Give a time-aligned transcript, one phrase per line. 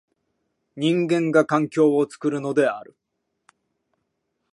[0.75, 2.95] 人間が環境を作るのである。